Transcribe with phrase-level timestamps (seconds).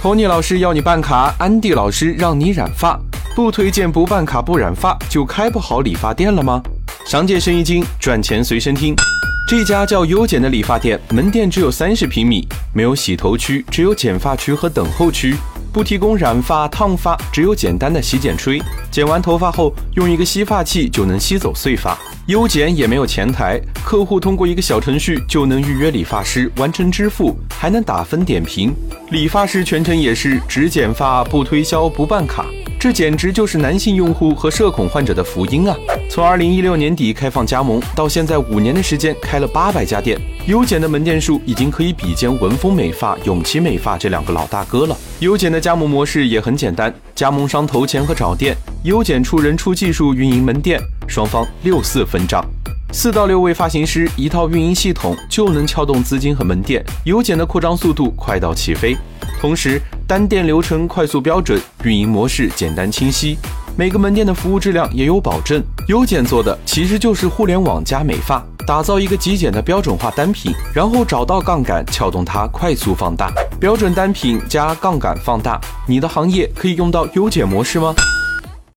[0.00, 2.98] 托尼老师要你办卡，安迪老师让你染发，
[3.36, 6.62] 不推荐不办卡不染发就开不好理发店了吗？
[7.04, 8.96] 商界生意经，赚钱随身听。
[9.46, 15.36] 这家叫优简的理发店，门店只有三十平米，没有洗头区，只有剪发区和等候区，
[15.72, 18.60] 不提供染发、烫发，只有简单的洗剪吹。
[18.90, 21.96] 剪完头发后，用一个吸发器就能吸走碎发。
[22.26, 28.74] 优剪也没有前台，客户通过一个小程序就能预约理发师，完成支付，还能打分点评。
[29.10, 32.46] 理发师全程也是只剪发不推销不办卡，
[32.80, 35.76] 这简直就是男性用户和社恐患者的福音啊！
[36.08, 44.96] 从二零一六年底开放加盟到现在五年的时间，开了八百家店，优剪的门店数已经可以比肩文峰美发、永琪美发这两个老大哥了。
[45.18, 50.80] 优剪的加盟模式也很简单，加盟商投钱和找店，优剪出人出技术运营门店。
[51.06, 52.42] 双方六四分账，
[52.94, 58.96] 四到六位发型师一套运营系统就能撬动资金和门店，优剪的扩张速度快到起飞。
[59.38, 59.78] 同时，
[60.10, 63.38] 单店流程快速标准，运营模式简单清晰，
[63.76, 65.62] 每个门店的服务质量也有保证。
[65.86, 73.32] 优剪做的其实就是互联网加美发，打造一个极简的标准化单品，然后找到杠杆撬动它快速放大。
[73.60, 77.94] 标准单品加杠杆放大，你的行业可以用到优剪模式吗？